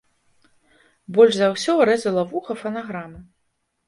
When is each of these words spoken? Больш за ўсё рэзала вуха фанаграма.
Больш 1.17 1.33
за 1.39 1.49
ўсё 1.55 1.75
рэзала 1.89 2.23
вуха 2.31 2.57
фанаграма. 2.63 3.21